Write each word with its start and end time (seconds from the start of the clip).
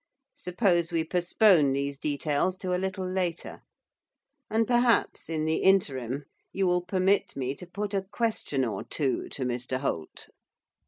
Suppose 0.33 0.91
we 0.91 1.03
postpone 1.03 1.73
these 1.73 1.99
details 1.99 2.57
to 2.57 2.73
a 2.73 2.81
little 2.81 3.07
later. 3.07 3.59
And 4.49 4.65
perhaps, 4.65 5.29
in 5.29 5.45
the 5.45 5.57
interim, 5.57 6.25
you 6.51 6.65
will 6.65 6.81
permit 6.81 7.35
me 7.35 7.53
to 7.53 7.67
put 7.67 7.93
a 7.93 8.01
question 8.11 8.65
or 8.65 8.83
two 8.83 9.29
to 9.29 9.43
Mr 9.45 9.79
Holt. 9.79 10.29